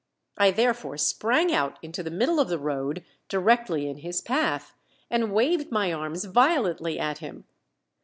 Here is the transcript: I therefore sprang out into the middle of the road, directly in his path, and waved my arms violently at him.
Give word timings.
I 0.35 0.49
therefore 0.49 0.97
sprang 0.97 1.53
out 1.53 1.77
into 1.83 2.01
the 2.01 2.09
middle 2.09 2.39
of 2.39 2.47
the 2.49 2.57
road, 2.57 3.05
directly 3.29 3.87
in 3.87 3.97
his 3.97 4.19
path, 4.19 4.73
and 5.11 5.31
waved 5.31 5.69
my 5.71 5.93
arms 5.93 6.25
violently 6.25 6.97
at 6.97 7.19
him. 7.19 7.45